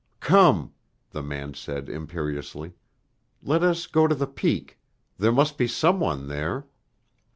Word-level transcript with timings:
"Come," 0.19 0.73
the 1.11 1.21
man 1.21 1.53
said 1.53 1.87
imperiously. 1.87 2.73
"Let 3.43 3.61
us 3.61 3.85
go 3.85 4.07
to 4.07 4.15
the 4.15 4.25
Peak. 4.25 4.79
There 5.19 5.31
must 5.31 5.59
be 5.59 5.67
some 5.67 5.99
one 5.99 6.27
there." 6.27 6.65